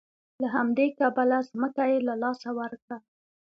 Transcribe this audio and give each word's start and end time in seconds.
له 0.41 0.47
همدې 0.55 0.87
کبله 0.99 1.37
ځمکه 1.49 1.83
یې 1.91 1.99
له 2.07 2.13
لاسه 2.23 2.49
ورکړه. 2.59 2.97